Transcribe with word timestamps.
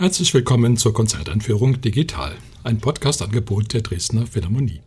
Herzlich 0.00 0.32
willkommen 0.32 0.76
zur 0.76 0.94
Konzerteinführung 0.94 1.80
Digital, 1.80 2.36
ein 2.62 2.78
Podcast-Angebot 2.78 3.74
der 3.74 3.80
Dresdner 3.80 4.28
Philharmonie. 4.28 4.80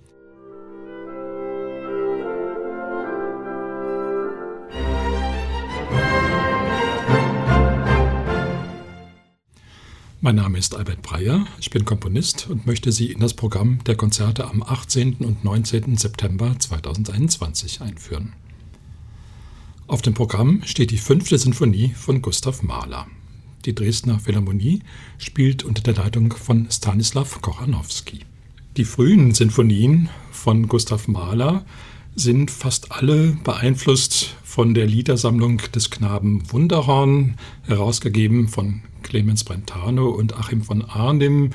Mein 10.22 10.36
Name 10.36 10.58
ist 10.58 10.78
Albert 10.78 11.01
Breyer, 11.01 11.46
ich 11.59 11.72
bin 11.72 11.83
Komponist 11.83 12.50
und 12.50 12.65
möchte 12.65 12.94
Sie 12.94 13.12
in 13.12 13.19
das 13.19 13.33
Programm 13.33 13.83
der 13.83 13.97
Konzerte 13.97 14.47
am 14.47 14.64
18. 14.64 15.15
und 15.15 15.44
19. 15.44 15.97
September 15.97 16.55
2021 16.58 17.82
einführen. 17.82 18.32
Auf 19.88 20.02
dem 20.02 20.14
Programm 20.14 20.62
steht 20.64 20.91
die 20.91 20.98
fünfte 20.98 21.38
Sinfonie 21.38 21.90
von 21.90 22.22
Gustav 22.22 22.64
Mahler. 22.64 23.08
Die 23.66 23.76
Dresdner 23.76 24.20
Philharmonie 24.20 24.82
spielt 25.20 25.64
unter 25.64 25.84
der 25.84 25.94
Leitung 25.94 26.34
von 26.34 26.68
Stanislav 26.72 27.42
Kochanowski. 27.42 28.22
Die 28.78 28.86
frühen 28.86 29.34
Sinfonien 29.34 30.10
von 30.32 30.68
Gustav 30.68 31.08
Mahler 31.08 31.64
sind 32.16 32.50
fast 32.50 32.92
alle 32.92 33.38
beeinflusst 33.44 34.36
von 34.44 34.74
der 34.74 34.88
Liedersammlung 34.88 35.62
des 35.74 35.92
Knaben 35.92 36.52
Wunderhorn, 36.52 37.36
herausgegeben 37.64 38.48
von 38.48 38.82
Clemens 39.04 39.44
Brentano 39.44 40.10
und 40.10 40.36
Achim 40.36 40.64
von 40.64 40.84
Arnim. 40.84 41.52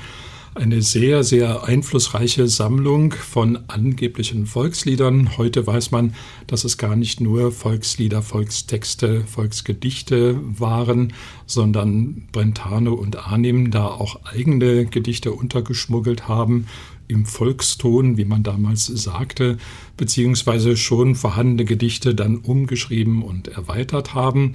Eine 0.56 0.80
sehr, 0.80 1.22
sehr 1.22 1.64
einflussreiche 1.64 2.48
Sammlung 2.48 3.12
von 3.12 3.58
angeblichen 3.68 4.46
Volksliedern. 4.46 5.36
Heute 5.36 5.66
weiß 5.66 5.90
man, 5.90 6.14
dass 6.46 6.64
es 6.64 6.78
gar 6.78 6.96
nicht 6.96 7.20
nur 7.20 7.52
Volkslieder, 7.52 8.22
Volkstexte, 8.22 9.24
Volksgedichte 9.26 10.40
waren, 10.58 11.12
sondern 11.44 12.26
Brentano 12.32 12.94
und 12.94 13.16
Arnim 13.26 13.70
da 13.70 13.84
auch 13.84 14.24
eigene 14.24 14.86
Gedichte 14.86 15.32
untergeschmuggelt 15.32 16.26
haben 16.26 16.68
im 17.06 17.26
Volkston, 17.26 18.16
wie 18.16 18.24
man 18.24 18.42
damals 18.42 18.86
sagte, 18.86 19.58
beziehungsweise 19.98 20.78
schon 20.78 21.16
vorhandene 21.16 21.66
Gedichte 21.66 22.14
dann 22.14 22.38
umgeschrieben 22.38 23.22
und 23.22 23.48
erweitert 23.48 24.14
haben. 24.14 24.54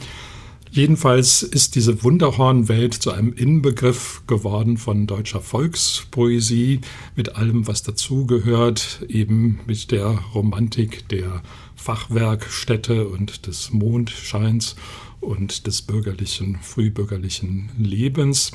Jedenfalls 0.73 1.43
ist 1.43 1.75
diese 1.75 2.01
Wunderhornwelt 2.01 2.93
zu 2.93 3.11
einem 3.11 3.33
Inbegriff 3.33 4.23
geworden 4.25 4.77
von 4.77 5.05
deutscher 5.05 5.41
Volkspoesie, 5.41 6.79
mit 7.17 7.35
allem, 7.35 7.67
was 7.67 7.83
dazugehört, 7.83 9.05
eben 9.09 9.59
mit 9.67 9.91
der 9.91 10.19
Romantik 10.33 11.09
der 11.09 11.43
Fachwerkstätte 11.75 13.09
und 13.09 13.47
des 13.47 13.73
Mondscheins 13.73 14.77
und 15.19 15.67
des 15.67 15.81
bürgerlichen, 15.81 16.57
frühbürgerlichen 16.61 17.69
Lebens. 17.77 18.51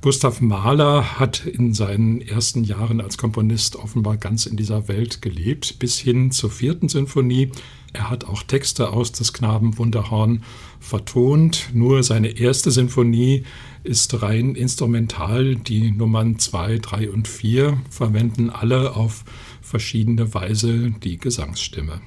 Gustav 0.00 0.40
Mahler 0.40 1.18
hat 1.18 1.44
in 1.44 1.74
seinen 1.74 2.22
ersten 2.22 2.64
Jahren 2.64 3.02
als 3.02 3.18
Komponist 3.18 3.76
offenbar 3.76 4.16
ganz 4.16 4.46
in 4.46 4.56
dieser 4.56 4.88
Welt 4.88 5.20
gelebt, 5.20 5.80
bis 5.80 5.98
hin 5.98 6.30
zur 6.30 6.50
vierten 6.50 6.88
Sinfonie. 6.88 7.50
Er 7.92 8.08
hat 8.08 8.24
auch 8.24 8.42
Texte 8.42 8.90
aus 8.90 9.12
des 9.12 9.32
Knaben 9.32 9.76
Wunderhorn 9.76 10.44
vertont. 10.80 11.70
Nur 11.72 12.02
seine 12.02 12.38
erste 12.38 12.70
Sinfonie 12.70 13.44
ist 13.84 14.22
rein 14.22 14.54
instrumental. 14.54 15.56
Die 15.56 15.90
Nummern 15.90 16.38
2, 16.38 16.78
3 16.78 17.10
und 17.10 17.28
4 17.28 17.78
verwenden 17.90 18.50
alle 18.50 18.96
auf 18.96 19.24
verschiedene 19.62 20.34
Weise 20.34 20.90
die 21.02 21.18
Gesangsstimme. 21.18 22.00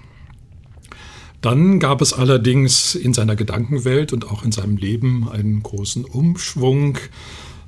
Dann 1.41 1.79
gab 1.79 2.01
es 2.01 2.13
allerdings 2.13 2.93
in 2.93 3.13
seiner 3.13 3.35
Gedankenwelt 3.35 4.13
und 4.13 4.29
auch 4.29 4.43
in 4.43 4.51
seinem 4.51 4.77
Leben 4.77 5.27
einen 5.27 5.63
großen 5.63 6.05
Umschwung 6.05 6.99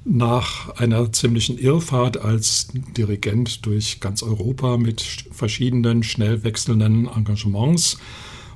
nach 0.05 0.75
einer 0.77 1.11
ziemlichen 1.11 1.57
Irrfahrt 1.57 2.17
als 2.17 2.67
Dirigent 2.95 3.65
durch 3.65 3.99
ganz 3.99 4.21
Europa 4.21 4.77
mit 4.77 5.01
verschiedenen 5.31 6.03
schnell 6.03 6.43
wechselnden 6.43 7.07
Engagements 7.07 7.97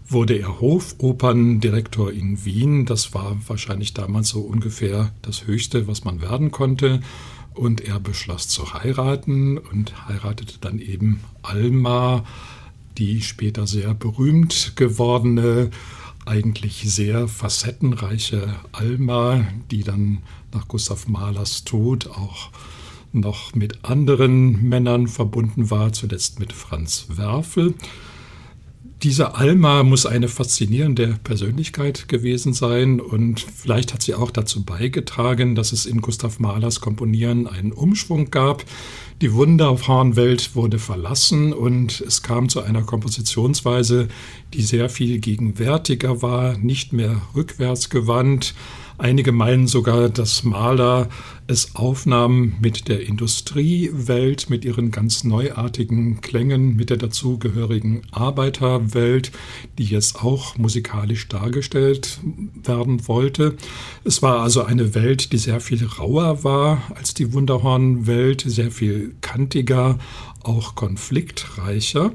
wurde 0.09 0.37
er 0.39 0.59
Hofoperndirektor 0.59 2.11
in 2.11 2.43
Wien. 2.45 2.85
Das 2.85 3.13
war 3.13 3.37
wahrscheinlich 3.47 3.93
damals 3.93 4.29
so 4.29 4.41
ungefähr 4.41 5.11
das 5.21 5.47
Höchste, 5.47 5.87
was 5.87 6.03
man 6.03 6.21
werden 6.21 6.51
konnte. 6.51 7.01
Und 7.53 7.81
er 7.81 7.99
beschloss 7.99 8.47
zu 8.47 8.73
heiraten 8.73 9.57
und 9.57 10.07
heiratete 10.07 10.59
dann 10.61 10.79
eben 10.79 11.21
Alma, 11.41 12.23
die 12.97 13.21
später 13.21 13.67
sehr 13.67 13.93
berühmt 13.93 14.73
gewordene 14.75 15.71
eigentlich 16.27 16.83
sehr 16.85 17.27
facettenreiche 17.27 18.55
Alma, 18.73 19.47
die 19.71 19.83
dann 19.83 20.19
nach 20.53 20.67
Gustav 20.67 21.07
Mahlers 21.07 21.63
Tod 21.63 22.07
auch 22.07 22.49
noch 23.13 23.55
mit 23.55 23.85
anderen 23.85 24.67
Männern 24.67 25.07
verbunden 25.07 25.71
war, 25.71 25.93
zuletzt 25.93 26.39
mit 26.39 26.53
Franz 26.53 27.07
Werfel. 27.09 27.73
Diese 29.03 29.35
Alma 29.35 29.83
muss 29.83 30.07
eine 30.07 30.27
faszinierende 30.27 31.19
Persönlichkeit 31.23 32.07
gewesen 32.07 32.53
sein 32.53 32.99
und 32.99 33.41
vielleicht 33.41 33.93
hat 33.93 34.01
sie 34.01 34.15
auch 34.15 34.31
dazu 34.31 34.65
beigetragen, 34.65 35.53
dass 35.53 35.71
es 35.71 35.85
in 35.85 36.01
Gustav 36.01 36.39
Mahlers 36.39 36.81
Komponieren 36.81 37.45
einen 37.45 37.73
Umschwung 37.73 38.31
gab. 38.31 38.65
Die 39.21 39.33
Wunderhornwelt 39.33 40.55
wurde 40.55 40.79
verlassen 40.79 41.53
und 41.53 42.01
es 42.01 42.23
kam 42.23 42.49
zu 42.49 42.63
einer 42.63 42.81
Kompositionsweise, 42.81 44.07
die 44.55 44.63
sehr 44.63 44.89
viel 44.89 45.19
gegenwärtiger 45.19 46.23
war, 46.23 46.57
nicht 46.57 46.91
mehr 46.91 47.21
rückwärtsgewandt, 47.35 48.55
Einige 48.99 49.31
meinen 49.31 49.67
sogar, 49.67 50.09
dass 50.09 50.43
Mahler 50.43 51.07
es 51.45 51.75
aufnahm 51.75 52.55
mit 52.59 52.87
der 52.87 53.07
Industriewelt, 53.07 54.49
mit 54.49 54.65
ihren 54.65 54.89
ganz 54.89 55.23
neuartigen 55.23 56.19
Klängen, 56.21 56.75
mit 56.75 56.89
der 56.89 56.97
dazugehörigen 56.97 58.01
Arbeiterwelt, 58.11 59.31
die 59.77 59.85
jetzt 59.85 60.23
auch 60.23 60.57
musikalisch 60.57 61.27
dargestellt 61.27 62.19
werden 62.63 63.07
wollte. 63.07 63.55
Es 64.03 64.23
war 64.23 64.39
also 64.39 64.63
eine 64.63 64.95
Welt, 64.95 65.31
die 65.31 65.37
sehr 65.37 65.59
viel 65.59 65.85
rauer 65.85 66.43
war 66.43 66.81
als 66.95 67.13
die 67.13 67.33
Wunderhornwelt, 67.33 68.43
sehr 68.47 68.71
viel 68.71 69.13
kantiger, 69.21 69.99
auch 70.41 70.73
konfliktreicher. 70.73 72.13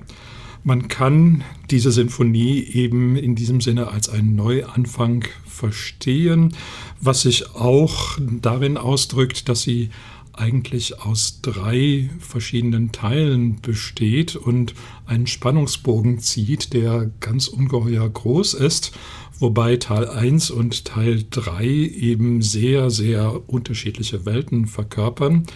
Man 0.65 0.89
kann 0.89 1.43
diese 1.71 1.91
Sinfonie 1.91 2.61
eben 2.61 3.17
in 3.17 3.35
diesem 3.35 3.61
Sinne 3.61 3.89
als 3.89 4.09
einen 4.09 4.37
Neuanfang 4.37 5.25
verstehen, 5.53 6.55
was 7.01 7.23
sich 7.23 7.55
auch 7.55 8.19
darin 8.19 8.77
ausdrückt, 8.77 9.49
dass 9.49 9.63
sie 9.63 9.91
eigentlich 10.33 10.99
aus 11.01 11.41
drei 11.43 12.11
verschiedenen 12.19 12.91
Teilen 12.91 13.61
besteht 13.61 14.35
und 14.35 14.75
einen 15.07 15.27
Spannungsbogen 15.27 16.21
zieht, 16.21 16.73
der 16.73 17.11
ganz 17.21 17.49
ungeheuer 17.49 18.09
groß 18.09 18.55
ist, 18.55 18.93
wobei 19.39 19.77
Teil 19.77 20.09
1 20.09 20.51
und 20.51 20.87
Teil 20.87 21.25
3 21.29 21.65
eben 21.65 22.41
sehr, 22.41 22.91
sehr 22.91 23.49
unterschiedliche 23.49 24.25
Welten 24.25 24.67
verkörpern. 24.67 25.47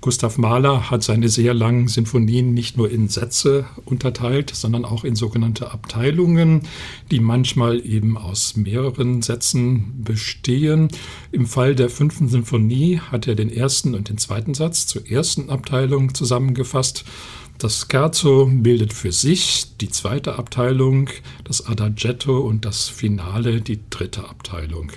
Gustav 0.00 0.38
Mahler 0.38 0.90
hat 0.90 1.02
seine 1.02 1.28
sehr 1.28 1.52
langen 1.52 1.86
Sinfonien 1.86 2.54
nicht 2.54 2.78
nur 2.78 2.90
in 2.90 3.08
Sätze 3.08 3.66
unterteilt, 3.84 4.50
sondern 4.54 4.86
auch 4.86 5.04
in 5.04 5.14
sogenannte 5.14 5.72
Abteilungen, 5.72 6.62
die 7.10 7.20
manchmal 7.20 7.84
eben 7.84 8.16
aus 8.16 8.56
mehreren 8.56 9.20
Sätzen 9.20 10.02
bestehen. 10.02 10.88
Im 11.32 11.44
Fall 11.44 11.74
der 11.74 11.90
fünften 11.90 12.28
Sinfonie 12.28 12.98
hat 12.98 13.28
er 13.28 13.34
den 13.34 13.52
ersten 13.52 13.94
und 13.94 14.08
den 14.08 14.16
zweiten 14.16 14.54
Satz 14.54 14.86
zur 14.86 15.06
ersten 15.06 15.50
Abteilung 15.50 16.14
zusammengefasst. 16.14 17.04
Das 17.58 17.86
Scherzo 17.90 18.50
bildet 18.50 18.94
für 18.94 19.12
sich 19.12 19.76
die 19.82 19.90
zweite 19.90 20.36
Abteilung, 20.36 21.10
das 21.44 21.66
Adagetto 21.66 22.38
und 22.38 22.64
das 22.64 22.88
Finale 22.88 23.60
die 23.60 23.80
dritte 23.90 24.26
Abteilung. 24.26 24.92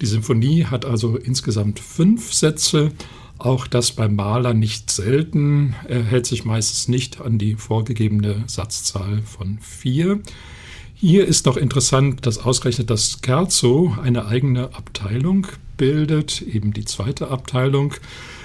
Die 0.00 0.06
Sinfonie 0.06 0.64
hat 0.64 0.86
also 0.86 1.16
insgesamt 1.18 1.78
fünf 1.78 2.32
Sätze 2.32 2.92
auch 3.44 3.66
das 3.66 3.92
beim 3.92 4.16
Maler 4.16 4.54
nicht 4.54 4.90
selten. 4.90 5.74
Er 5.88 6.02
hält 6.02 6.26
sich 6.26 6.44
meistens 6.44 6.88
nicht 6.88 7.20
an 7.20 7.38
die 7.38 7.54
vorgegebene 7.54 8.44
Satzzahl 8.46 9.22
von 9.22 9.58
vier. 9.60 10.20
Hier 10.94 11.26
ist 11.26 11.46
noch 11.46 11.56
interessant, 11.56 12.26
dass 12.26 12.38
ausgerechnet 12.38 12.90
das 12.90 13.18
Scherzo 13.24 13.96
eine 14.02 14.26
eigene 14.26 14.74
Abteilung 14.74 15.46
bildet, 15.78 16.42
eben 16.42 16.74
die 16.74 16.84
zweite 16.84 17.28
Abteilung. 17.28 17.94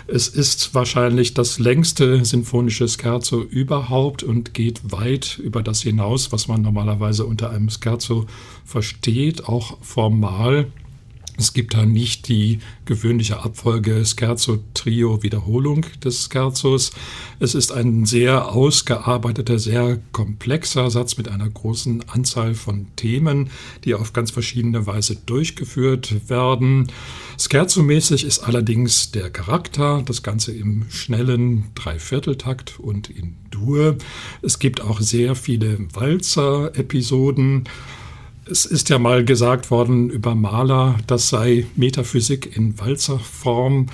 Es 0.08 0.30
ist 0.30 0.74
wahrscheinlich 0.74 1.34
das 1.34 1.60
längste 1.60 2.24
sinfonische 2.24 2.88
Scherzo 2.88 3.42
überhaupt 3.42 4.24
und 4.24 4.54
geht 4.54 4.92
weit 4.92 5.38
über 5.44 5.64
das 5.64 5.82
hinaus, 5.82 6.32
was 6.32 6.48
man 6.48 6.62
normalerweise 6.62 7.26
unter 7.26 7.50
einem 7.50 7.70
Scherzo 7.70 8.26
versteht, 8.64 9.50
auch 9.50 9.78
formal. 9.82 10.68
Es 11.38 11.54
gibt 11.54 11.74
da 11.74 11.86
nicht 11.86 12.28
die 12.28 12.60
gewöhnliche 12.86 13.44
Abfolge 13.44 14.06
Scherzo-Trio-Wiederholung 14.06 15.86
des 16.04 16.30
Scherzos. 16.32 16.92
Es 17.40 17.56
ist 17.56 17.72
ein 17.72 18.06
sehr 18.06 18.50
ausgearbeiteter, 18.54 19.60
sehr 19.60 20.00
komplexer 20.12 20.90
Satz 20.90 21.18
mit 21.18 21.28
einer 21.28 21.50
großen 21.50 22.08
Anzahl 22.10 22.54
von 22.54 22.88
Themen, 22.96 23.50
die 23.84 23.96
auf 23.96 24.14
ganz 24.14 24.32
verschiedene 24.32 24.86
Weise 24.88 25.18
durchgeführt 25.26 26.30
werden. 26.30 26.92
Scherzo-mäßig 27.38 28.24
ist 28.26 28.40
allerdings 28.40 29.12
der 29.12 29.30
Charakter, 29.30 30.02
das 30.06 30.24
Ganze 30.24 30.54
im 30.54 30.86
schnellen 30.90 31.66
Dreivierteltakt 31.76 32.80
und 32.80 33.10
in 33.10 33.36
Dur. 33.52 33.98
Es 34.42 34.60
gibt 34.60 34.82
auch 34.82 35.02
sehr 35.02 35.36
viele 35.36 35.80
Walzer-Episoden. 35.94 37.66
Es 38.48 38.66
ist 38.66 38.90
ja 38.90 39.00
mal 39.00 39.26
gesagt 39.26 39.72
worden 39.72 40.12
über 40.12 40.36
Mahler, 40.36 41.00
das 41.08 41.30
sei 41.30 41.66
Metaphysik 41.76 42.56
in 42.56 42.80
Walzerform. 42.80 43.88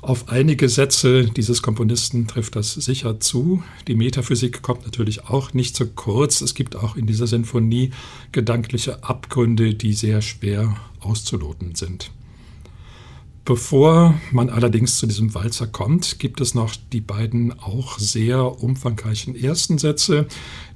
Auf 0.00 0.30
einige 0.30 0.70
Sätze 0.70 1.24
dieses 1.24 1.60
Komponisten 1.60 2.26
trifft 2.26 2.56
das 2.56 2.72
sicher 2.72 3.20
zu. 3.20 3.62
Die 3.86 3.94
Metaphysik 3.94 4.62
kommt 4.62 4.86
natürlich 4.86 5.26
auch 5.26 5.52
nicht 5.52 5.76
zu 5.76 5.86
kurz. 5.86 6.40
Es 6.40 6.54
gibt 6.54 6.74
auch 6.74 6.96
in 6.96 7.06
dieser 7.06 7.26
Sinfonie 7.26 7.90
gedankliche 8.32 9.04
Abgründe, 9.04 9.74
die 9.74 9.92
sehr 9.92 10.22
schwer 10.22 10.76
auszuloten 11.00 11.74
sind. 11.74 12.10
Bevor 13.48 14.20
man 14.30 14.50
allerdings 14.50 14.98
zu 14.98 15.06
diesem 15.06 15.34
Walzer 15.34 15.66
kommt, 15.66 16.18
gibt 16.18 16.42
es 16.42 16.54
noch 16.54 16.74
die 16.92 17.00
beiden 17.00 17.58
auch 17.58 17.98
sehr 17.98 18.62
umfangreichen 18.62 19.34
ersten 19.34 19.78
Sätze, 19.78 20.26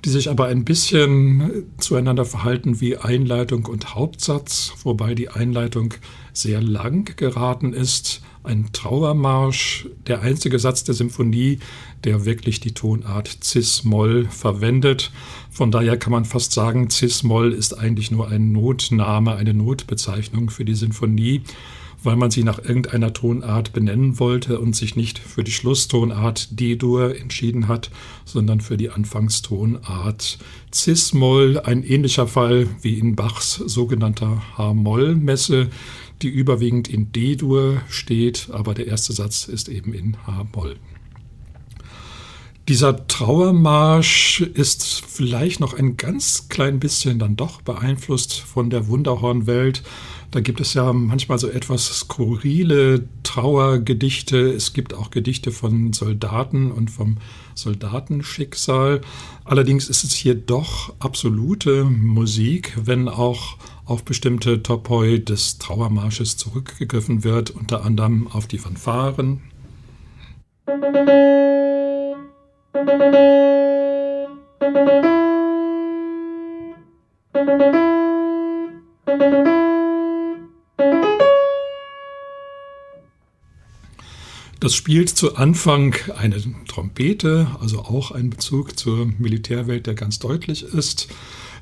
die 0.06 0.08
sich 0.08 0.30
aber 0.30 0.46
ein 0.46 0.64
bisschen 0.64 1.66
zueinander 1.76 2.24
verhalten 2.24 2.80
wie 2.80 2.96
Einleitung 2.96 3.66
und 3.66 3.94
Hauptsatz, 3.94 4.72
wobei 4.84 5.14
die 5.14 5.28
Einleitung 5.28 5.92
sehr 6.32 6.62
lang 6.62 7.14
geraten 7.14 7.74
ist. 7.74 8.22
Ein 8.42 8.70
Trauermarsch, 8.72 9.86
der 10.06 10.22
einzige 10.22 10.58
Satz 10.58 10.82
der 10.82 10.94
Symphonie, 10.94 11.58
der 12.04 12.24
wirklich 12.24 12.60
die 12.60 12.72
Tonart 12.72 13.36
Cis-Moll 13.44 14.28
verwendet. 14.30 15.12
Von 15.50 15.70
daher 15.70 15.98
kann 15.98 16.12
man 16.12 16.24
fast 16.24 16.52
sagen, 16.52 16.88
Cis-Moll 16.88 17.52
ist 17.52 17.78
eigentlich 17.78 18.10
nur 18.10 18.28
ein 18.28 18.50
Notname, 18.50 19.36
eine 19.36 19.52
Notbezeichnung 19.52 20.48
für 20.48 20.64
die 20.64 20.74
Sinfonie 20.74 21.42
weil 22.02 22.16
man 22.16 22.30
sie 22.30 22.44
nach 22.44 22.58
irgendeiner 22.58 23.12
Tonart 23.12 23.72
benennen 23.72 24.18
wollte 24.18 24.60
und 24.60 24.76
sich 24.76 24.96
nicht 24.96 25.18
für 25.18 25.44
die 25.44 25.52
Schlusstonart 25.52 26.58
D-Dur 26.58 27.16
entschieden 27.16 27.68
hat, 27.68 27.90
sondern 28.24 28.60
für 28.60 28.76
die 28.76 28.90
Anfangstonart 28.90 30.38
Cis-Moll, 30.72 31.60
ein 31.60 31.82
ähnlicher 31.82 32.26
Fall 32.26 32.68
wie 32.80 32.98
in 32.98 33.16
Bachs 33.16 33.54
sogenannter 33.54 34.42
H-Moll-Messe, 34.56 35.68
die 36.22 36.28
überwiegend 36.28 36.88
in 36.88 37.12
D-Dur 37.12 37.82
steht, 37.88 38.48
aber 38.52 38.74
der 38.74 38.86
erste 38.86 39.12
Satz 39.12 39.48
ist 39.48 39.68
eben 39.68 39.92
in 39.92 40.16
H-Moll. 40.26 40.76
Dieser 42.72 43.06
Trauermarsch 43.06 44.40
ist 44.40 45.04
vielleicht 45.06 45.60
noch 45.60 45.74
ein 45.74 45.98
ganz 45.98 46.48
klein 46.48 46.80
bisschen 46.80 47.18
dann 47.18 47.36
doch 47.36 47.60
beeinflusst 47.60 48.40
von 48.40 48.70
der 48.70 48.88
Wunderhornwelt, 48.88 49.82
da 50.30 50.40
gibt 50.40 50.58
es 50.58 50.72
ja 50.72 50.90
manchmal 50.94 51.38
so 51.38 51.50
etwas 51.50 51.84
skurrile 51.84 53.06
Trauergedichte. 53.24 54.38
Es 54.50 54.72
gibt 54.72 54.94
auch 54.94 55.10
Gedichte 55.10 55.52
von 55.52 55.92
Soldaten 55.92 56.72
und 56.72 56.90
vom 56.90 57.18
Soldatenschicksal. 57.54 59.02
Allerdings 59.44 59.90
ist 59.90 60.02
es 60.04 60.14
hier 60.14 60.34
doch 60.34 60.94
absolute 60.98 61.84
Musik, 61.84 62.72
wenn 62.82 63.06
auch 63.06 63.58
auf 63.84 64.02
bestimmte 64.02 64.62
Topoi 64.62 65.18
des 65.18 65.58
Trauermarsches 65.58 66.38
zurückgegriffen 66.38 67.22
wird, 67.22 67.50
unter 67.50 67.84
anderem 67.84 68.28
auf 68.28 68.46
die 68.46 68.56
Fanfaren. 68.56 69.42
Das 72.74 72.84
spielt 84.74 85.10
zu 85.10 85.36
Anfang 85.36 85.94
eine 86.16 86.42
Trompete, 86.66 87.48
also 87.60 87.80
auch 87.80 88.10
ein 88.10 88.30
Bezug 88.30 88.78
zur 88.78 89.04
Militärwelt, 89.18 89.86
der 89.86 89.92
ganz 89.94 90.18
deutlich 90.18 90.62
ist. 90.62 91.08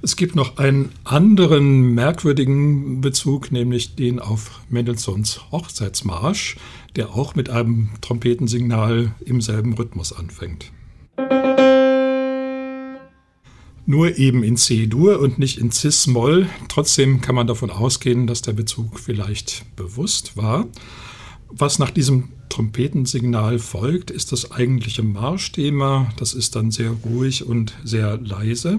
Es 0.02 0.14
gibt 0.14 0.36
noch 0.36 0.58
einen 0.58 0.92
anderen 1.02 1.92
merkwürdigen 1.92 3.00
Bezug, 3.00 3.50
nämlich 3.50 3.96
den 3.96 4.20
auf 4.20 4.60
Mendelssohns 4.68 5.50
Hochzeitsmarsch, 5.50 6.56
der 6.94 7.16
auch 7.16 7.34
mit 7.34 7.50
einem 7.50 7.90
Trompetensignal 8.00 9.12
im 9.24 9.40
selben 9.40 9.74
Rhythmus 9.74 10.12
anfängt. 10.12 10.70
Nur 13.90 14.18
eben 14.18 14.44
in 14.44 14.56
C-Dur 14.56 15.18
und 15.18 15.40
nicht 15.40 15.58
in 15.58 15.72
Cis-Moll. 15.72 16.48
Trotzdem 16.68 17.20
kann 17.20 17.34
man 17.34 17.48
davon 17.48 17.70
ausgehen, 17.70 18.28
dass 18.28 18.40
der 18.40 18.52
Bezug 18.52 19.00
vielleicht 19.00 19.64
bewusst 19.74 20.36
war. 20.36 20.68
Was 21.48 21.80
nach 21.80 21.90
diesem 21.90 22.28
Trompetensignal 22.50 23.58
folgt, 23.58 24.12
ist 24.12 24.30
das 24.30 24.52
eigentliche 24.52 25.02
Marschthema. 25.02 26.08
Das 26.18 26.34
ist 26.34 26.54
dann 26.54 26.70
sehr 26.70 26.92
ruhig 27.04 27.44
und 27.44 27.74
sehr 27.82 28.16
leise. 28.18 28.78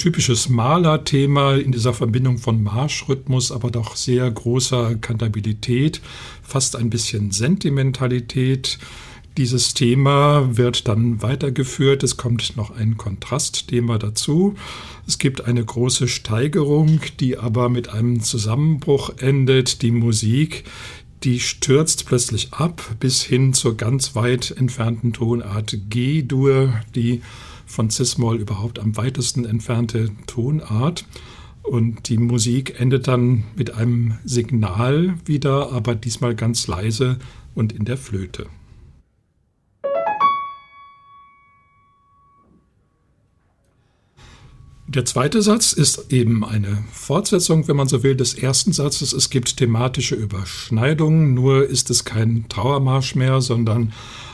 Typisches 0.00 0.48
Malerthema 0.48 1.56
in 1.56 1.72
dieser 1.72 1.92
Verbindung 1.92 2.38
von 2.38 2.62
Marschrhythmus, 2.62 3.52
aber 3.52 3.70
doch 3.70 3.96
sehr 3.96 4.30
großer 4.30 4.94
Kantabilität, 4.94 6.00
fast 6.42 6.74
ein 6.74 6.88
bisschen 6.88 7.32
Sentimentalität. 7.32 8.78
Dieses 9.36 9.74
Thema 9.74 10.56
wird 10.56 10.88
dann 10.88 11.20
weitergeführt. 11.20 12.02
Es 12.02 12.16
kommt 12.16 12.56
noch 12.56 12.70
ein 12.70 12.96
Kontrastthema 12.96 13.98
dazu. 13.98 14.54
Es 15.06 15.18
gibt 15.18 15.44
eine 15.44 15.62
große 15.62 16.08
Steigerung, 16.08 17.00
die 17.20 17.36
aber 17.36 17.68
mit 17.68 17.90
einem 17.90 18.22
Zusammenbruch 18.22 19.10
endet. 19.18 19.82
Die 19.82 19.92
Musik, 19.92 20.64
die 21.24 21.40
stürzt 21.40 22.06
plötzlich 22.06 22.54
ab 22.54 22.82
bis 23.00 23.22
hin 23.22 23.52
zur 23.52 23.76
ganz 23.76 24.14
weit 24.14 24.50
entfernten 24.50 25.12
Tonart 25.12 25.76
G-Dur, 25.90 26.72
die 26.94 27.20
von 27.70 27.88
Cis-Moll 27.88 28.38
überhaupt 28.38 28.78
am 28.78 28.96
weitesten 28.96 29.44
entfernte 29.44 30.10
Tonart. 30.26 31.06
Und 31.62 32.08
die 32.08 32.18
Musik 32.18 32.80
endet 32.80 33.06
dann 33.06 33.44
mit 33.54 33.74
einem 33.74 34.18
Signal 34.24 35.14
wieder, 35.24 35.72
aber 35.72 35.94
diesmal 35.94 36.34
ganz 36.34 36.66
leise 36.66 37.18
und 37.54 37.72
in 37.72 37.84
der 37.84 37.96
Flöte. 37.96 38.46
Der 44.92 45.04
zweite 45.04 45.40
Satz 45.40 45.72
ist 45.72 46.12
eben 46.12 46.44
eine 46.44 46.82
Fortsetzung, 46.90 47.68
wenn 47.68 47.76
man 47.76 47.86
so 47.86 48.02
will, 48.02 48.16
des 48.16 48.34
ersten 48.34 48.72
Satzes. 48.72 49.12
Es 49.12 49.30
gibt 49.30 49.56
thematische 49.56 50.16
Überschneidungen, 50.16 51.32
nur 51.32 51.64
ist 51.64 51.90
es 51.90 52.04
kein 52.04 52.46
Trauermarsch 52.48 53.14
mehr, 53.14 53.40
sondern 53.40 53.92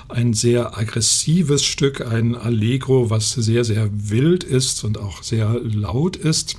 ein 0.09 0.33
sehr 0.33 0.79
aggressives 0.79 1.63
Stück, 1.63 2.01
ein 2.01 2.35
Allegro, 2.35 3.11
was 3.11 3.33
sehr, 3.33 3.65
sehr 3.65 3.91
wild 3.93 4.45
ist 4.45 4.83
und 4.85 4.97
auch 4.97 5.23
sehr 5.23 5.61
laut 5.63 6.17
ist, 6.17 6.57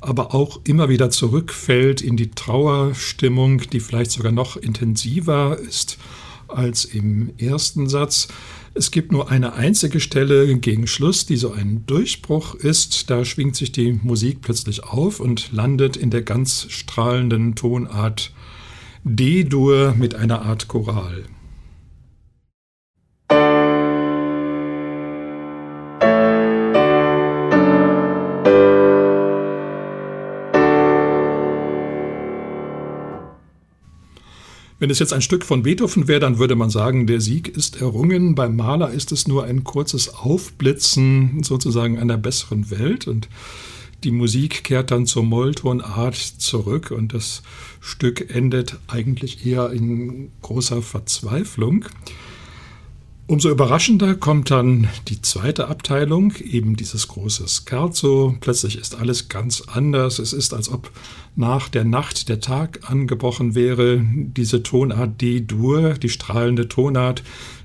aber 0.00 0.32
auch 0.32 0.60
immer 0.62 0.88
wieder 0.88 1.10
zurückfällt 1.10 2.02
in 2.02 2.16
die 2.16 2.30
Trauerstimmung, 2.30 3.62
die 3.72 3.80
vielleicht 3.80 4.12
sogar 4.12 4.30
noch 4.30 4.58
intensiver 4.58 5.58
ist 5.58 5.98
als 6.46 6.84
im 6.84 7.32
ersten 7.36 7.88
Satz. 7.88 8.28
Es 8.72 8.92
gibt 8.92 9.10
nur 9.10 9.30
eine 9.30 9.54
einzige 9.54 9.98
Stelle 9.98 10.56
gegen 10.58 10.86
Schluss, 10.86 11.26
die 11.26 11.36
so 11.36 11.52
ein 11.52 11.84
Durchbruch 11.86 12.54
ist. 12.54 13.10
Da 13.10 13.24
schwingt 13.24 13.56
sich 13.56 13.72
die 13.72 13.92
Musik 13.92 14.42
plötzlich 14.42 14.84
auf 14.84 15.18
und 15.18 15.52
landet 15.52 15.96
in 15.96 16.10
der 16.10 16.22
ganz 16.22 16.66
strahlenden 16.68 17.56
Tonart 17.56 18.32
D-Dur 19.02 19.94
mit 19.98 20.14
einer 20.14 20.42
Art 20.42 20.68
Choral. 20.68 21.24
Wenn 34.80 34.88
es 34.88 34.98
jetzt 34.98 35.12
ein 35.12 35.20
Stück 35.20 35.44
von 35.44 35.62
Beethoven 35.62 36.08
wäre, 36.08 36.20
dann 36.20 36.38
würde 36.38 36.56
man 36.56 36.70
sagen, 36.70 37.06
der 37.06 37.20
Sieg 37.20 37.48
ist 37.48 37.82
errungen. 37.82 38.34
Beim 38.34 38.56
Maler 38.56 38.90
ist 38.90 39.12
es 39.12 39.28
nur 39.28 39.44
ein 39.44 39.62
kurzes 39.62 40.14
Aufblitzen 40.14 41.42
sozusagen 41.42 41.98
einer 41.98 42.16
besseren 42.16 42.70
Welt. 42.70 43.06
Und 43.06 43.28
Die 44.04 44.10
Musik 44.10 44.64
kehrt 44.64 44.90
dann 44.90 45.04
zur 45.04 45.22
Molltonart 45.22 46.16
zurück 46.16 46.92
und 46.92 47.12
das 47.12 47.42
Stück 47.82 48.34
endet 48.34 48.78
eigentlich 48.86 49.44
eher 49.44 49.70
in 49.70 50.30
großer 50.40 50.80
Verzweiflung. 50.80 51.84
Umso 53.30 53.48
überraschender 53.48 54.16
kommt 54.16 54.50
dann 54.50 54.88
die 55.06 55.22
zweite 55.22 55.68
Abteilung, 55.68 56.34
eben 56.38 56.74
dieses 56.74 57.06
große 57.06 57.46
Scherzo. 57.46 58.34
Plötzlich 58.40 58.76
ist 58.76 58.96
alles 58.96 59.28
ganz 59.28 59.62
anders. 59.72 60.18
Es 60.18 60.32
ist, 60.32 60.52
als 60.52 60.68
ob 60.68 60.90
nach 61.36 61.68
der 61.68 61.84
Nacht 61.84 62.28
der 62.28 62.40
Tag 62.40 62.90
angebrochen 62.90 63.54
wäre. 63.54 64.04
Diese 64.04 64.64
Tonart 64.64 65.20
D-Dur, 65.20 65.92
die 65.92 66.08
strahlende 66.08 66.66
Tonart, 66.66 67.22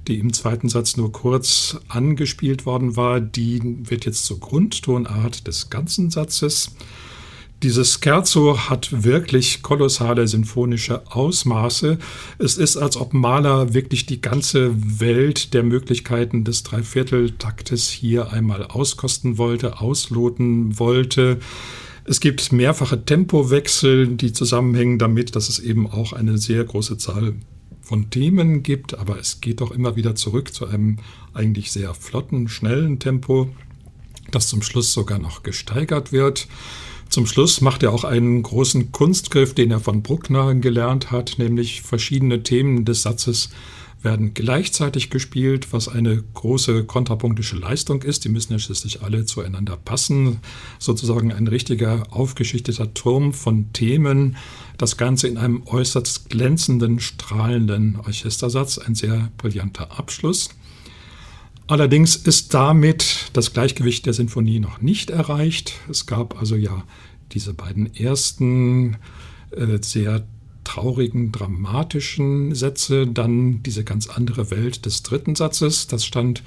die 0.07 0.19
im 0.19 0.33
zweiten 0.33 0.69
Satz 0.69 0.97
nur 0.97 1.11
kurz 1.11 1.79
angespielt 1.87 2.67
worden 2.67 2.95
war, 2.95 3.19
die 3.19 3.59
wird 3.89 4.05
jetzt 4.05 4.25
zur 4.25 4.39
Grundtonart 4.39 5.47
des 5.47 5.71
ganzen 5.71 6.11
Satzes. 6.11 6.75
Dieses 7.65 7.99
Scherzo 7.99 8.69
hat 8.69 9.03
wirklich 9.03 9.63
kolossale 9.63 10.27
sinfonische 10.27 11.01
Ausmaße. 11.11 11.97
Es 12.37 12.59
ist, 12.59 12.77
als 12.77 12.95
ob 12.95 13.15
Mahler 13.15 13.73
wirklich 13.73 14.05
die 14.05 14.21
ganze 14.21 14.71
Welt 14.99 15.55
der 15.55 15.63
Möglichkeiten 15.63 16.43
des 16.43 16.61
Dreivierteltaktes 16.61 17.89
hier 17.89 18.31
einmal 18.31 18.65
auskosten 18.65 19.39
wollte, 19.39 19.81
ausloten 19.81 20.77
wollte. 20.77 21.39
Es 22.03 22.19
gibt 22.19 22.51
mehrfache 22.51 23.03
Tempowechsel, 23.03 24.09
die 24.09 24.31
zusammenhängen 24.31 24.99
damit, 24.99 25.35
dass 25.35 25.49
es 25.49 25.57
eben 25.57 25.89
auch 25.89 26.13
eine 26.13 26.37
sehr 26.37 26.63
große 26.63 26.99
Zahl 26.99 27.33
von 27.81 28.11
Themen 28.11 28.61
gibt, 28.61 28.95
aber 28.95 29.17
es 29.17 29.41
geht 29.41 29.61
doch 29.61 29.71
immer 29.71 29.95
wieder 29.95 30.13
zurück 30.13 30.53
zu 30.53 30.67
einem 30.67 30.97
eigentlich 31.33 31.71
sehr 31.71 31.95
flotten, 31.95 32.47
schnellen 32.47 32.99
Tempo, 32.99 33.49
das 34.29 34.49
zum 34.49 34.61
Schluss 34.61 34.93
sogar 34.93 35.17
noch 35.17 35.41
gesteigert 35.41 36.11
wird. 36.11 36.47
Zum 37.09 37.25
Schluss 37.25 37.61
macht 37.61 37.83
er 37.83 37.93
auch 37.93 38.03
einen 38.03 38.43
großen 38.43 38.91
Kunstgriff, 38.91 39.53
den 39.53 39.71
er 39.71 39.79
von 39.79 40.01
Bruckner 40.01 40.53
gelernt 40.55 41.11
hat, 41.11 41.35
nämlich 41.37 41.81
verschiedene 41.81 42.43
Themen 42.43 42.85
des 42.85 43.03
Satzes 43.03 43.49
werden 44.05 44.33
gleichzeitig 44.33 45.09
gespielt, 45.09 45.73
was 45.73 45.89
eine 45.89 46.23
große 46.35 46.85
kontrapunktische 46.85 47.57
Leistung 47.57 48.03
ist. 48.03 48.23
Die 48.23 48.29
müssen 48.29 48.53
ja 48.53 48.59
schließlich 48.59 49.01
alle 49.01 49.25
zueinander 49.25 49.75
passen. 49.75 50.39
Sozusagen 50.79 51.33
ein 51.33 51.47
richtiger 51.47 52.03
aufgeschichteter 52.11 52.93
Turm 52.93 53.33
von 53.33 53.73
Themen. 53.73 54.37
Das 54.77 54.95
Ganze 54.95 55.27
in 55.27 55.37
einem 55.37 55.63
äußerst 55.65 56.29
glänzenden, 56.29 56.99
strahlenden 56.99 57.97
Orchestersatz. 57.99 58.77
Ein 58.77 58.95
sehr 58.95 59.31
brillanter 59.37 59.97
Abschluss. 59.97 60.49
Allerdings 61.67 62.15
ist 62.15 62.53
damit 62.53 63.31
das 63.33 63.51
Gleichgewicht 63.51 64.05
der 64.05 64.13
Sinfonie 64.13 64.59
noch 64.59 64.81
nicht 64.81 65.09
erreicht. 65.09 65.73
Es 65.89 66.05
gab 66.05 66.39
also 66.39 66.55
ja 66.55 66.83
diese 67.31 67.53
beiden 67.53 67.95
ersten 67.95 68.97
äh, 69.51 69.79
sehr 69.81 70.27
traurigen, 70.63 71.31
dramatischen 71.31 72.53
Sätze, 72.53 73.07
dann 73.07 73.63
diese 73.63 73.83
ganz 73.83 74.07
andere 74.09 74.51
Welt 74.51 74.85
des 74.85 75.01
dritten 75.01 75.35
Satzes. 75.35 75.87
Das 75.87 76.05
stand 76.05 76.43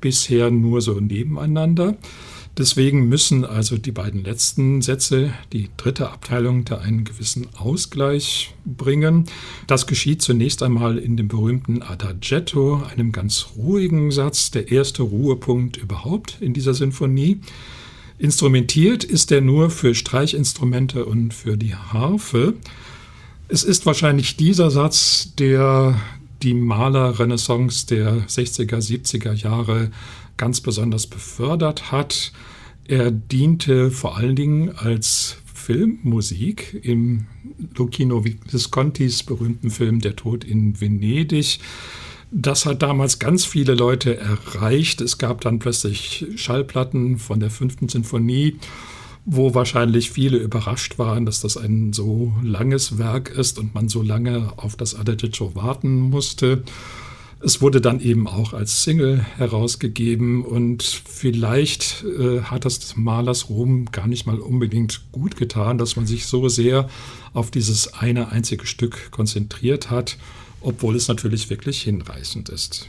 bisher 0.00 0.50
nur 0.50 0.80
so 0.80 1.00
nebeneinander. 1.00 1.96
Deswegen 2.58 3.08
müssen 3.08 3.46
also 3.46 3.78
die 3.78 3.92
beiden 3.92 4.24
letzten 4.24 4.82
Sätze, 4.82 5.32
die 5.54 5.70
dritte 5.78 6.10
Abteilung, 6.10 6.66
da 6.66 6.78
einen 6.78 7.04
gewissen 7.04 7.48
Ausgleich 7.56 8.54
bringen. 8.66 9.24
Das 9.66 9.86
geschieht 9.86 10.20
zunächst 10.20 10.62
einmal 10.62 10.98
in 10.98 11.16
dem 11.16 11.28
berühmten 11.28 11.82
Adagetto, 11.82 12.82
einem 12.90 13.10
ganz 13.10 13.46
ruhigen 13.56 14.10
Satz, 14.10 14.50
der 14.50 14.70
erste 14.70 15.02
Ruhepunkt 15.02 15.78
überhaupt 15.78 16.36
in 16.40 16.52
dieser 16.52 16.74
Sinfonie. 16.74 17.40
Instrumentiert 18.18 19.02
ist 19.02 19.32
er 19.32 19.40
nur 19.40 19.70
für 19.70 19.94
Streichinstrumente 19.94 21.06
und 21.06 21.32
für 21.32 21.56
die 21.56 21.74
Harfe. 21.74 22.54
Es 23.48 23.64
ist 23.64 23.86
wahrscheinlich 23.86 24.36
dieser 24.36 24.70
Satz, 24.70 25.34
der 25.38 25.98
die 26.42 26.54
Malerrenaissance 26.54 27.86
der 27.86 28.26
60er, 28.28 28.76
70er 28.76 29.32
Jahre 29.32 29.90
ganz 30.36 30.60
besonders 30.60 31.06
befördert 31.06 31.92
hat. 31.92 32.32
Er 32.86 33.10
diente 33.10 33.90
vor 33.90 34.16
allen 34.16 34.36
Dingen 34.36 34.70
als 34.76 35.38
Filmmusik 35.54 36.80
im 36.82 37.26
Lucchino 37.76 38.24
Viscontis 38.24 39.22
berühmten 39.22 39.70
Film 39.70 40.00
Der 40.00 40.16
Tod 40.16 40.44
in 40.44 40.80
Venedig. 40.80 41.60
Das 42.32 42.66
hat 42.66 42.82
damals 42.82 43.18
ganz 43.18 43.44
viele 43.44 43.74
Leute 43.74 44.16
erreicht. 44.16 45.00
Es 45.00 45.18
gab 45.18 45.42
dann 45.42 45.58
plötzlich 45.58 46.26
Schallplatten 46.36 47.18
von 47.18 47.40
der 47.40 47.50
fünften 47.50 47.88
Sinfonie, 47.88 48.56
wo 49.24 49.54
wahrscheinlich 49.54 50.10
viele 50.10 50.38
überrascht 50.38 50.98
waren, 50.98 51.26
dass 51.26 51.40
das 51.40 51.56
ein 51.56 51.92
so 51.92 52.32
langes 52.42 52.98
Werk 52.98 53.30
ist 53.30 53.58
und 53.58 53.74
man 53.74 53.88
so 53.88 54.02
lange 54.02 54.52
auf 54.56 54.76
das 54.76 54.98
Adagietto 54.98 55.54
warten 55.54 56.00
musste. 56.00 56.64
Es 57.44 57.60
wurde 57.60 57.80
dann 57.80 57.98
eben 57.98 58.28
auch 58.28 58.52
als 58.52 58.84
Single 58.84 59.18
herausgegeben 59.36 60.44
und 60.44 60.84
vielleicht 60.84 62.04
äh, 62.04 62.42
hat 62.42 62.64
das 62.64 62.96
Malers 62.96 63.48
Ruhm 63.48 63.86
gar 63.86 64.06
nicht 64.06 64.26
mal 64.26 64.38
unbedingt 64.38 65.10
gut 65.10 65.36
getan, 65.36 65.76
dass 65.76 65.96
man 65.96 66.06
sich 66.06 66.26
so 66.26 66.48
sehr 66.48 66.88
auf 67.34 67.50
dieses 67.50 67.94
eine 67.94 68.30
einzige 68.30 68.64
Stück 68.64 69.10
konzentriert 69.10 69.90
hat, 69.90 70.18
obwohl 70.60 70.94
es 70.94 71.08
natürlich 71.08 71.50
wirklich 71.50 71.82
hinreißend 71.82 72.48
ist. 72.48 72.88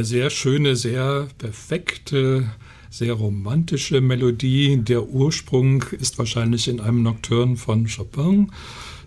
Eine 0.00 0.06
sehr 0.06 0.30
schöne, 0.30 0.76
sehr 0.76 1.28
perfekte, 1.36 2.50
sehr 2.88 3.12
romantische 3.12 4.00
Melodie. 4.00 4.78
Der 4.78 5.06
Ursprung 5.06 5.82
ist 6.00 6.18
wahrscheinlich 6.18 6.68
in 6.68 6.80
einem 6.80 7.02
Nocturne 7.02 7.56
von 7.56 7.86
Chopin 7.86 8.50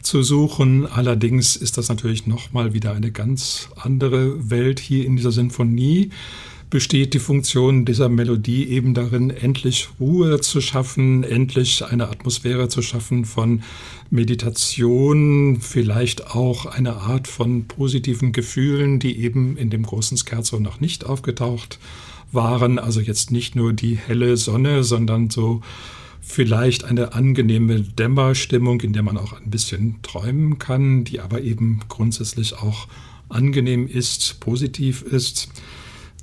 zu 0.03 0.21
suchen. 0.21 0.85
Allerdings 0.85 1.55
ist 1.55 1.79
das 1.79 1.89
natürlich 1.89 2.27
nochmal 2.27 2.75
wieder 2.75 2.93
eine 2.93 3.11
ganz 3.11 3.69
andere 3.75 4.51
Welt 4.51 4.79
hier 4.79 5.03
in 5.03 5.15
dieser 5.15 5.31
Sinfonie 5.31 6.11
besteht 6.73 7.13
die 7.13 7.19
Funktion 7.19 7.85
dieser 7.85 8.09
Melodie 8.09 8.67
eben 8.67 8.95
darin, 8.95 9.29
endlich 9.29 9.89
Ruhe 9.99 10.41
zu 10.41 10.59
schaffen, 10.59 11.23
endlich 11.23 11.85
eine 11.85 12.09
Atmosphäre 12.09 12.67
zu 12.67 12.81
schaffen 12.81 13.25
von 13.25 13.61
Meditation, 14.09 15.59
vielleicht 15.61 16.31
auch 16.31 16.65
eine 16.65 16.95
Art 16.95 17.27
von 17.27 17.65
positiven 17.65 18.31
Gefühlen, 18.31 18.97
die 18.97 19.19
eben 19.19 19.55
in 19.55 19.69
dem 19.69 19.83
großen 19.83 20.17
Scherzo 20.17 20.59
noch 20.59 20.79
nicht 20.79 21.05
aufgetaucht 21.05 21.77
waren. 22.31 22.79
Also 22.79 23.01
jetzt 23.01 23.29
nicht 23.29 23.55
nur 23.55 23.73
die 23.73 23.95
helle 23.95 24.35
Sonne, 24.35 24.83
sondern 24.83 25.29
so 25.29 25.61
vielleicht 26.21 26.85
eine 26.85 27.13
angenehme 27.13 27.81
Dämmerstimmung, 27.81 28.81
in 28.81 28.93
der 28.93 29.03
man 29.03 29.19
auch 29.19 29.33
ein 29.33 29.51
bisschen 29.51 30.01
träumen 30.01 30.57
kann, 30.57 31.03
die 31.03 31.19
aber 31.19 31.41
eben 31.41 31.81
grundsätzlich 31.87 32.55
auch 32.57 32.87
angenehm 33.29 33.85
ist, 33.85 34.39
positiv 34.39 35.03
ist. 35.03 35.49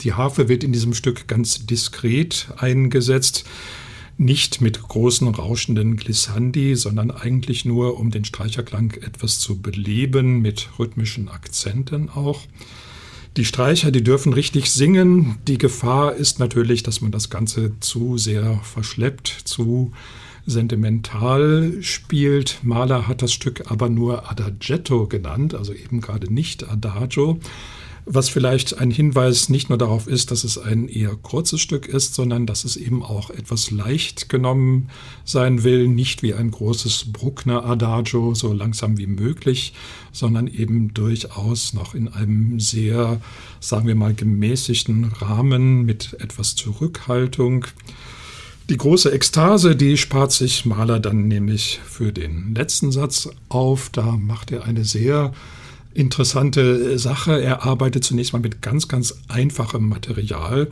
Die 0.02 0.14
Harfe 0.14 0.48
wird 0.48 0.64
in 0.64 0.72
diesem 0.72 0.94
Stück 0.94 1.28
ganz 1.28 1.66
diskret 1.66 2.48
eingesetzt, 2.56 3.44
nicht 4.16 4.60
mit 4.60 4.82
großen 4.82 5.28
rauschenden 5.28 5.96
Glissandi, 5.96 6.74
sondern 6.76 7.10
eigentlich 7.10 7.64
nur, 7.64 7.98
um 7.98 8.10
den 8.10 8.24
Streicherklang 8.24 8.92
etwas 9.00 9.38
zu 9.38 9.60
beleben, 9.60 10.40
mit 10.40 10.68
rhythmischen 10.78 11.28
Akzenten 11.28 12.10
auch. 12.10 12.42
Die 13.36 13.44
Streicher, 13.44 13.90
die 13.90 14.02
dürfen 14.02 14.32
richtig 14.32 14.70
singen. 14.70 15.38
Die 15.46 15.56
Gefahr 15.56 16.14
ist 16.14 16.38
natürlich, 16.38 16.82
dass 16.82 17.00
man 17.00 17.12
das 17.12 17.30
Ganze 17.30 17.78
zu 17.80 18.18
sehr 18.18 18.60
verschleppt, 18.62 19.28
zu 19.44 19.92
sentimental 20.46 21.74
spielt. 21.80 22.58
Mahler 22.62 23.06
hat 23.06 23.22
das 23.22 23.32
Stück 23.32 23.70
aber 23.70 23.88
nur 23.88 24.30
Adagetto 24.30 25.06
genannt, 25.06 25.54
also 25.54 25.72
eben 25.72 26.00
gerade 26.00 26.32
nicht 26.32 26.68
Adagio 26.68 27.38
was 28.12 28.28
vielleicht 28.28 28.78
ein 28.78 28.90
Hinweis 28.90 29.48
nicht 29.48 29.68
nur 29.68 29.78
darauf 29.78 30.06
ist, 30.08 30.30
dass 30.30 30.42
es 30.42 30.58
ein 30.58 30.88
eher 30.88 31.14
kurzes 31.14 31.60
Stück 31.60 31.86
ist, 31.86 32.14
sondern 32.14 32.44
dass 32.44 32.64
es 32.64 32.76
eben 32.76 33.04
auch 33.04 33.30
etwas 33.30 33.70
leicht 33.70 34.28
genommen 34.28 34.90
sein 35.24 35.62
will, 35.62 35.86
nicht 35.86 36.22
wie 36.22 36.34
ein 36.34 36.50
großes 36.50 37.12
Bruckner 37.12 37.64
Adagio, 37.64 38.34
so 38.34 38.52
langsam 38.52 38.98
wie 38.98 39.06
möglich, 39.06 39.74
sondern 40.12 40.48
eben 40.48 40.92
durchaus 40.92 41.72
noch 41.72 41.94
in 41.94 42.08
einem 42.08 42.58
sehr, 42.58 43.20
sagen 43.60 43.86
wir 43.86 43.94
mal, 43.94 44.14
gemäßigten 44.14 45.04
Rahmen 45.04 45.84
mit 45.84 46.16
etwas 46.18 46.56
Zurückhaltung. 46.56 47.66
Die 48.68 48.76
große 48.76 49.12
Ekstase, 49.12 49.76
die 49.76 49.96
spart 49.96 50.32
sich 50.32 50.64
Mahler 50.64 51.00
dann 51.00 51.28
nämlich 51.28 51.80
für 51.84 52.12
den 52.12 52.54
letzten 52.54 52.92
Satz 52.92 53.28
auf. 53.48 53.90
Da 53.90 54.16
macht 54.16 54.50
er 54.50 54.64
eine 54.64 54.84
sehr 54.84 55.32
interessante 55.94 56.98
Sache. 56.98 57.40
Er 57.42 57.64
arbeitet 57.64 58.04
zunächst 58.04 58.32
mal 58.32 58.38
mit 58.40 58.62
ganz, 58.62 58.88
ganz 58.88 59.22
einfachem 59.28 59.88
Material. 59.88 60.68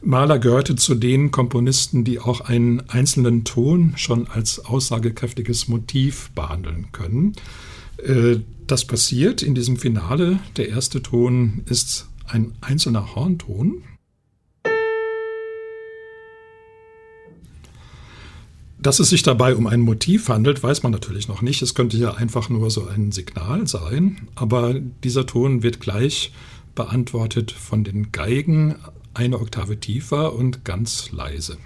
Mahler 0.00 0.38
gehörte 0.38 0.76
zu 0.76 0.94
den 0.94 1.30
Komponisten, 1.30 2.04
die 2.04 2.20
auch 2.20 2.40
einen 2.42 2.88
einzelnen 2.88 3.44
Ton 3.44 3.94
schon 3.96 4.28
als 4.28 4.64
aussagekräftiges 4.64 5.68
Motiv 5.68 6.30
behandeln 6.34 6.88
können. 6.92 7.32
Äh, 8.04 8.36
das 8.66 8.84
passiert 8.84 9.42
in 9.42 9.54
diesem 9.54 9.76
Finale. 9.76 10.38
Der 10.56 10.68
erste 10.68 11.02
Ton 11.02 11.62
ist 11.66 12.06
ein 12.26 12.52
einzelner 12.60 13.14
Hornton. 13.14 13.82
Dass 18.80 19.00
es 19.00 19.10
sich 19.10 19.24
dabei 19.24 19.56
um 19.56 19.66
ein 19.66 19.80
Motiv 19.80 20.28
handelt, 20.28 20.62
weiß 20.62 20.84
man 20.84 20.92
natürlich 20.92 21.26
noch 21.26 21.42
nicht. 21.42 21.62
Es 21.62 21.74
könnte 21.74 21.96
ja 21.96 22.14
einfach 22.14 22.48
nur 22.48 22.70
so 22.70 22.86
ein 22.86 23.10
Signal 23.10 23.66
sein, 23.66 24.28
aber 24.36 24.74
dieser 24.74 25.26
Ton 25.26 25.64
wird 25.64 25.80
gleich 25.80 26.32
beantwortet 26.76 27.50
von 27.50 27.82
den 27.82 28.12
Geigen 28.12 28.76
eine 29.14 29.40
Oktave 29.40 29.80
tiefer 29.80 30.32
und 30.32 30.64
ganz 30.64 31.10
leise. 31.10 31.58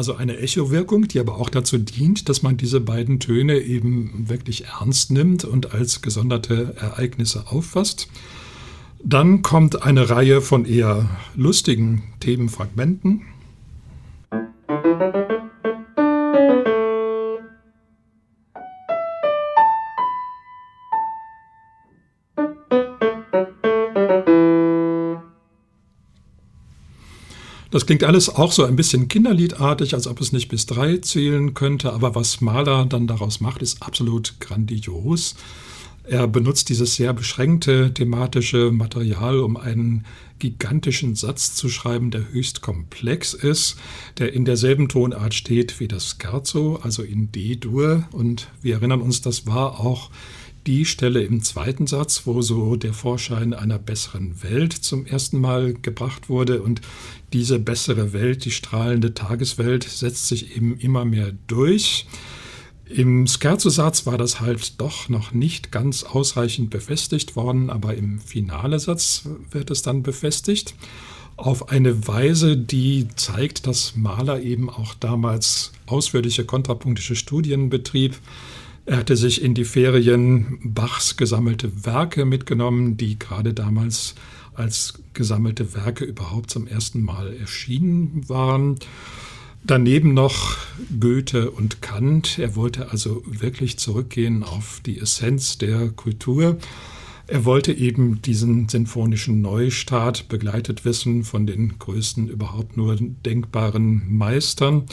Also 0.00 0.14
eine 0.14 0.38
Echowirkung, 0.38 1.08
die 1.08 1.20
aber 1.20 1.36
auch 1.36 1.50
dazu 1.50 1.76
dient, 1.76 2.30
dass 2.30 2.40
man 2.42 2.56
diese 2.56 2.80
beiden 2.80 3.20
Töne 3.20 3.58
eben 3.58 4.30
wirklich 4.30 4.64
ernst 4.64 5.10
nimmt 5.10 5.44
und 5.44 5.74
als 5.74 6.00
gesonderte 6.00 6.74
Ereignisse 6.80 7.48
auffasst. 7.48 8.08
Dann 9.04 9.42
kommt 9.42 9.82
eine 9.82 10.08
Reihe 10.08 10.40
von 10.40 10.64
eher 10.64 11.06
lustigen 11.36 12.04
Themenfragmenten. 12.20 13.26
Das 27.70 27.86
klingt 27.86 28.02
alles 28.02 28.28
auch 28.28 28.50
so 28.50 28.64
ein 28.64 28.74
bisschen 28.74 29.06
kinderliedartig, 29.06 29.94
als 29.94 30.08
ob 30.08 30.20
es 30.20 30.32
nicht 30.32 30.48
bis 30.48 30.66
drei 30.66 30.96
zählen 30.96 31.54
könnte, 31.54 31.92
aber 31.92 32.16
was 32.16 32.40
Mahler 32.40 32.84
dann 32.84 33.06
daraus 33.06 33.40
macht, 33.40 33.62
ist 33.62 33.82
absolut 33.82 34.34
grandios. 34.40 35.36
Er 36.02 36.26
benutzt 36.26 36.68
dieses 36.68 36.96
sehr 36.96 37.12
beschränkte 37.12 37.94
thematische 37.94 38.72
Material, 38.72 39.38
um 39.38 39.56
einen 39.56 40.04
gigantischen 40.40 41.14
Satz 41.14 41.54
zu 41.54 41.68
schreiben, 41.68 42.10
der 42.10 42.32
höchst 42.32 42.62
komplex 42.62 43.34
ist, 43.34 43.76
der 44.18 44.32
in 44.32 44.44
derselben 44.44 44.88
Tonart 44.88 45.34
steht 45.34 45.78
wie 45.78 45.86
das 45.86 46.16
Scherzo, 46.20 46.80
also 46.82 47.04
in 47.04 47.30
D-Dur. 47.30 48.08
Und 48.10 48.48
wir 48.62 48.74
erinnern 48.74 49.02
uns, 49.02 49.20
das 49.20 49.46
war 49.46 49.78
auch 49.78 50.10
die 50.66 50.84
Stelle 50.84 51.22
im 51.22 51.42
zweiten 51.42 51.86
Satz, 51.86 52.22
wo 52.26 52.42
so 52.42 52.76
der 52.76 52.92
Vorschein 52.92 53.54
einer 53.54 53.78
besseren 53.78 54.42
Welt 54.42 54.72
zum 54.72 55.06
ersten 55.06 55.40
Mal 55.40 55.74
gebracht 55.74 56.28
wurde. 56.28 56.62
Und 56.62 56.80
diese 57.32 57.58
bessere 57.58 58.12
Welt, 58.12 58.44
die 58.44 58.50
strahlende 58.50 59.14
Tageswelt, 59.14 59.84
setzt 59.84 60.28
sich 60.28 60.56
eben 60.56 60.78
immer 60.78 61.04
mehr 61.04 61.32
durch. 61.46 62.06
Im 62.90 63.26
Scherzo-Satz 63.26 64.04
war 64.06 64.18
das 64.18 64.40
halt 64.40 64.80
doch 64.80 65.08
noch 65.08 65.32
nicht 65.32 65.70
ganz 65.70 66.02
ausreichend 66.02 66.70
befestigt 66.70 67.36
worden, 67.36 67.70
aber 67.70 67.94
im 67.94 68.18
Finale-Satz 68.18 69.28
wird 69.52 69.70
es 69.70 69.82
dann 69.82 70.02
befestigt. 70.02 70.74
Auf 71.36 71.70
eine 71.70 72.06
Weise, 72.06 72.56
die 72.56 73.06
zeigt, 73.14 73.66
dass 73.66 73.96
Mahler 73.96 74.42
eben 74.42 74.68
auch 74.68 74.94
damals 74.94 75.72
ausführliche 75.86 76.44
kontrapunktische 76.44 77.16
Studien 77.16 77.70
betrieb 77.70 78.18
er 78.86 78.96
hatte 78.98 79.16
sich 79.16 79.42
in 79.42 79.54
die 79.54 79.64
Ferien 79.64 80.58
Bachs 80.64 81.16
gesammelte 81.16 81.84
Werke 81.84 82.24
mitgenommen, 82.24 82.96
die 82.96 83.18
gerade 83.18 83.54
damals 83.54 84.14
als 84.54 84.94
gesammelte 85.14 85.74
Werke 85.74 86.04
überhaupt 86.04 86.50
zum 86.50 86.66
ersten 86.66 87.02
Mal 87.02 87.34
erschienen 87.36 88.28
waren. 88.28 88.78
Daneben 89.62 90.14
noch 90.14 90.56
Goethe 90.98 91.50
und 91.50 91.82
Kant. 91.82 92.38
Er 92.38 92.56
wollte 92.56 92.90
also 92.90 93.22
wirklich 93.26 93.78
zurückgehen 93.78 94.42
auf 94.42 94.80
die 94.84 94.98
Essenz 94.98 95.58
der 95.58 95.90
Kultur. 95.90 96.56
Er 97.26 97.44
wollte 97.44 97.72
eben 97.72 98.22
diesen 98.22 98.68
sinfonischen 98.68 99.40
Neustart 99.40 100.28
begleitet 100.28 100.84
wissen 100.84 101.24
von 101.24 101.46
den 101.46 101.78
größten 101.78 102.28
überhaupt 102.28 102.76
nur 102.76 102.96
denkbaren 102.96 104.02
Meistern. 104.16 104.86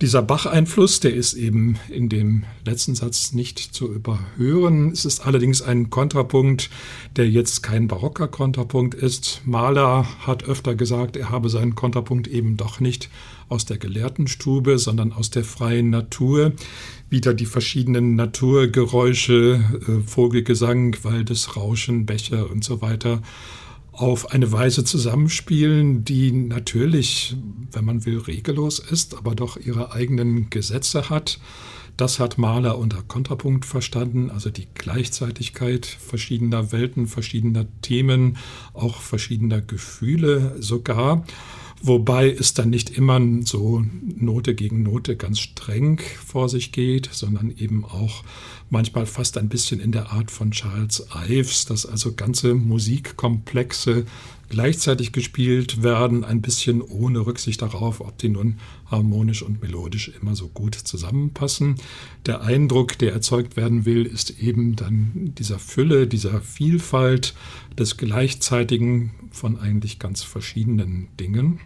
Dieser 0.00 0.22
Bach-Einfluss, 0.22 1.00
der 1.00 1.12
ist 1.12 1.34
eben 1.34 1.78
in 1.90 2.08
dem 2.08 2.44
letzten 2.64 2.94
Satz 2.94 3.34
nicht 3.34 3.58
zu 3.58 3.92
überhören. 3.92 4.92
Es 4.92 5.04
ist 5.04 5.26
allerdings 5.26 5.60
ein 5.60 5.90
Kontrapunkt, 5.90 6.70
der 7.16 7.28
jetzt 7.28 7.62
kein 7.62 7.86
barocker 7.86 8.26
Kontrapunkt 8.26 8.94
ist. 8.94 9.42
Mahler 9.44 10.06
hat 10.20 10.44
öfter 10.44 10.74
gesagt, 10.74 11.18
er 11.18 11.28
habe 11.28 11.50
seinen 11.50 11.74
Kontrapunkt 11.74 12.28
eben 12.28 12.56
doch 12.56 12.80
nicht 12.80 13.10
aus 13.50 13.66
der 13.66 13.76
Gelehrtenstube, 13.76 14.78
sondern 14.78 15.12
aus 15.12 15.28
der 15.28 15.44
freien 15.44 15.90
Natur. 15.90 16.52
Wieder 17.10 17.34
die 17.34 17.44
verschiedenen 17.44 18.14
Naturgeräusche, 18.14 19.62
äh, 19.86 20.08
Vogelgesang, 20.08 20.96
Waldesrauschen, 21.02 22.06
Becher 22.06 22.50
und 22.50 22.64
so 22.64 22.80
weiter 22.80 23.20
auf 24.00 24.30
eine 24.32 24.50
Weise 24.50 24.82
zusammenspielen, 24.82 26.04
die 26.04 26.32
natürlich, 26.32 27.36
wenn 27.70 27.84
man 27.84 28.06
will, 28.06 28.16
regellos 28.16 28.78
ist, 28.78 29.14
aber 29.14 29.34
doch 29.34 29.58
ihre 29.58 29.92
eigenen 29.92 30.48
Gesetze 30.48 31.10
hat. 31.10 31.38
Das 31.98 32.18
hat 32.18 32.38
Mahler 32.38 32.78
unter 32.78 33.02
Kontrapunkt 33.02 33.66
verstanden, 33.66 34.30
also 34.30 34.48
die 34.48 34.68
Gleichzeitigkeit 34.72 35.84
verschiedener 35.84 36.72
Welten, 36.72 37.08
verschiedener 37.08 37.66
Themen, 37.82 38.38
auch 38.72 39.02
verschiedener 39.02 39.60
Gefühle 39.60 40.56
sogar. 40.60 41.26
Wobei 41.82 42.30
es 42.30 42.52
dann 42.52 42.68
nicht 42.68 42.90
immer 42.90 43.20
so 43.44 43.82
Note 44.02 44.54
gegen 44.54 44.82
Note 44.82 45.16
ganz 45.16 45.38
streng 45.38 45.98
vor 46.26 46.50
sich 46.50 46.72
geht, 46.72 47.08
sondern 47.10 47.50
eben 47.56 47.86
auch 47.86 48.22
manchmal 48.68 49.06
fast 49.06 49.38
ein 49.38 49.48
bisschen 49.48 49.80
in 49.80 49.90
der 49.90 50.12
Art 50.12 50.30
von 50.30 50.50
Charles 50.50 51.06
Ives, 51.28 51.64
dass 51.64 51.86
also 51.86 52.12
ganze 52.12 52.54
Musikkomplexe 52.54 54.04
gleichzeitig 54.50 55.12
gespielt 55.12 55.82
werden, 55.82 56.24
ein 56.24 56.42
bisschen 56.42 56.82
ohne 56.82 57.20
Rücksicht 57.24 57.62
darauf, 57.62 58.00
ob 58.00 58.18
die 58.18 58.28
nun 58.28 58.58
harmonisch 58.90 59.42
und 59.42 59.62
melodisch 59.62 60.10
immer 60.20 60.36
so 60.36 60.48
gut 60.48 60.74
zusammenpassen. 60.74 61.76
Der 62.26 62.42
Eindruck, 62.42 62.98
der 62.98 63.12
erzeugt 63.12 63.56
werden 63.56 63.86
will, 63.86 64.04
ist 64.04 64.38
eben 64.38 64.76
dann 64.76 65.32
dieser 65.38 65.58
Fülle, 65.58 66.06
dieser 66.06 66.42
Vielfalt 66.42 67.34
des 67.78 67.96
Gleichzeitigen 67.96 69.12
von 69.30 69.58
eigentlich 69.58 69.98
ganz 69.98 70.22
verschiedenen 70.22 71.08
Dingen. 71.18 71.60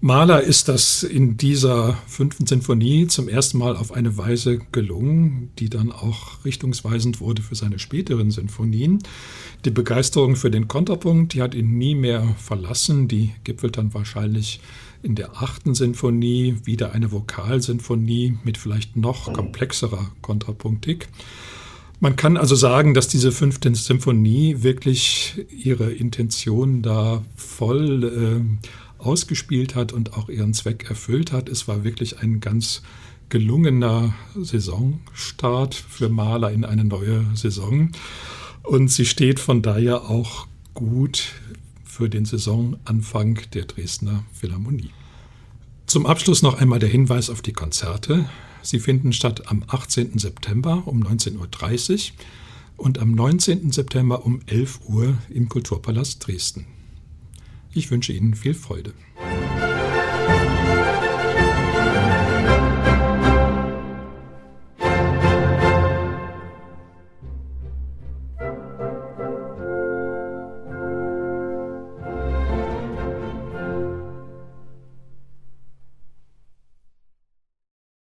Mahler 0.00 0.42
ist 0.42 0.68
das 0.68 1.02
in 1.02 1.36
dieser 1.36 1.98
fünften 2.06 2.46
Sinfonie 2.46 3.08
zum 3.08 3.28
ersten 3.28 3.58
Mal 3.58 3.76
auf 3.76 3.90
eine 3.90 4.16
Weise 4.16 4.60
gelungen, 4.70 5.50
die 5.58 5.68
dann 5.68 5.90
auch 5.90 6.44
richtungsweisend 6.44 7.20
wurde 7.20 7.42
für 7.42 7.56
seine 7.56 7.80
späteren 7.80 8.30
Sinfonien. 8.30 9.00
Die 9.64 9.72
Begeisterung 9.72 10.36
für 10.36 10.52
den 10.52 10.68
Kontrapunkt, 10.68 11.34
die 11.34 11.42
hat 11.42 11.52
ihn 11.56 11.78
nie 11.78 11.96
mehr 11.96 12.36
verlassen. 12.38 13.08
Die 13.08 13.32
gipfelt 13.42 13.76
dann 13.76 13.92
wahrscheinlich 13.92 14.60
in 15.02 15.16
der 15.16 15.42
achten 15.42 15.74
Sinfonie 15.74 16.58
wieder 16.62 16.92
eine 16.92 17.10
Vokalsinfonie 17.10 18.38
mit 18.44 18.56
vielleicht 18.56 18.96
noch 18.96 19.32
komplexerer 19.32 20.12
Kontrapunktik. 20.22 21.08
Man 21.98 22.14
kann 22.14 22.36
also 22.36 22.54
sagen, 22.54 22.94
dass 22.94 23.08
diese 23.08 23.32
fünfte 23.32 23.74
Sinfonie 23.74 24.62
wirklich 24.62 25.44
ihre 25.50 25.90
Intention 25.90 26.82
da 26.82 27.24
voll 27.34 28.04
äh, 28.04 28.68
ausgespielt 28.98 29.74
hat 29.74 29.92
und 29.92 30.14
auch 30.14 30.28
ihren 30.28 30.54
Zweck 30.54 30.86
erfüllt 30.88 31.32
hat. 31.32 31.48
Es 31.48 31.68
war 31.68 31.84
wirklich 31.84 32.20
ein 32.20 32.40
ganz 32.40 32.82
gelungener 33.28 34.14
Saisonstart 34.34 35.74
für 35.74 36.08
Maler 36.08 36.50
in 36.50 36.64
eine 36.64 36.84
neue 36.84 37.24
Saison. 37.34 37.90
Und 38.62 38.88
sie 38.88 39.06
steht 39.06 39.40
von 39.40 39.62
daher 39.62 40.08
auch 40.10 40.46
gut 40.74 41.32
für 41.84 42.08
den 42.08 42.24
Saisonanfang 42.24 43.40
der 43.54 43.64
Dresdner 43.64 44.24
Philharmonie. 44.32 44.90
Zum 45.86 46.06
Abschluss 46.06 46.42
noch 46.42 46.60
einmal 46.60 46.78
der 46.78 46.88
Hinweis 46.88 47.30
auf 47.30 47.42
die 47.42 47.52
Konzerte. 47.52 48.26
Sie 48.62 48.78
finden 48.78 49.12
statt 49.12 49.50
am 49.50 49.64
18. 49.66 50.18
September 50.18 50.82
um 50.86 51.02
19.30 51.02 52.10
Uhr 52.10 52.16
und 52.76 52.98
am 52.98 53.12
19. 53.12 53.72
September 53.72 54.24
um 54.24 54.40
11 54.46 54.80
Uhr 54.86 55.16
im 55.30 55.48
Kulturpalast 55.48 56.26
Dresden. 56.26 56.66
Ich 57.74 57.90
wünsche 57.90 58.12
Ihnen 58.12 58.34
viel 58.34 58.54
Freude. 58.54 58.94